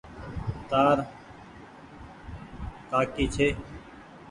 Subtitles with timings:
[0.69, 0.97] تآر
[2.89, 3.47] ڪآڪي ڇي۔